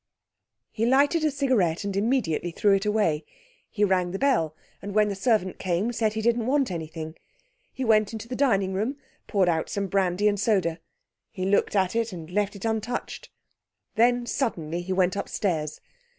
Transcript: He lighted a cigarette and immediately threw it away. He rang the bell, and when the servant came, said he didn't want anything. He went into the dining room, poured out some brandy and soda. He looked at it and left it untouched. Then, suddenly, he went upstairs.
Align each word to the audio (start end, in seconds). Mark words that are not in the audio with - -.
He 0.71 0.83
lighted 0.87 1.23
a 1.23 1.29
cigarette 1.29 1.83
and 1.83 1.95
immediately 1.95 2.49
threw 2.49 2.73
it 2.73 2.87
away. 2.87 3.23
He 3.69 3.83
rang 3.83 4.09
the 4.09 4.17
bell, 4.17 4.55
and 4.81 4.95
when 4.95 5.09
the 5.09 5.15
servant 5.15 5.59
came, 5.59 5.93
said 5.93 6.13
he 6.13 6.23
didn't 6.23 6.47
want 6.47 6.71
anything. 6.71 7.13
He 7.71 7.85
went 7.85 8.11
into 8.11 8.27
the 8.27 8.35
dining 8.35 8.73
room, 8.73 8.97
poured 9.27 9.47
out 9.47 9.69
some 9.69 9.85
brandy 9.85 10.27
and 10.27 10.39
soda. 10.39 10.79
He 11.29 11.45
looked 11.45 11.75
at 11.75 11.95
it 11.95 12.11
and 12.11 12.31
left 12.31 12.55
it 12.55 12.65
untouched. 12.65 13.29
Then, 13.93 14.25
suddenly, 14.25 14.81
he 14.81 14.91
went 14.91 15.15
upstairs. 15.15 15.79